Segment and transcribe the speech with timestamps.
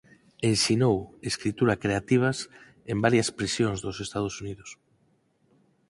[0.51, 0.97] Ensinou
[1.29, 2.37] escritura creativas
[2.91, 4.69] en varias prisións dos Estados Unidos.